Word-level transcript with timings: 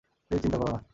Please, 0.31 0.41
চিন্তা 0.41 0.57
করো 0.57 0.71
না। 0.71 0.81